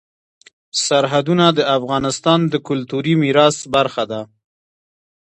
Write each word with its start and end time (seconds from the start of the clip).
سرحدونه 0.85 1.45
د 1.57 1.59
افغانستان 1.77 2.39
د 2.51 2.53
کلتوري 2.67 3.13
میراث 3.21 3.57
برخه 3.75 4.03
ده. 4.11 4.21